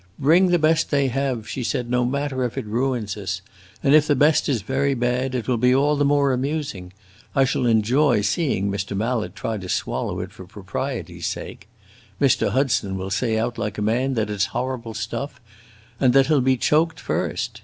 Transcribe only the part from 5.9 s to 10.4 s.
the more amusing. I shall enjoy seeing Mr. Mallet try to swallow it